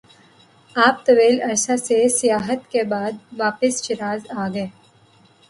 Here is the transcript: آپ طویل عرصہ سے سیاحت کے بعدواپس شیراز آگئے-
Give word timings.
آپ 0.75 1.05
طویل 1.05 1.41
عرصہ 1.41 1.75
سے 1.83 2.07
سیاحت 2.09 2.71
کے 2.71 2.83
بعدواپس 2.83 3.83
شیراز 3.83 4.21
آگئے- 4.37 4.69